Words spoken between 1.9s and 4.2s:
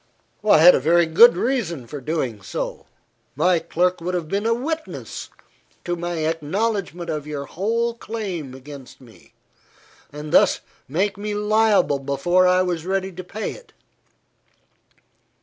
doing so. My clerk would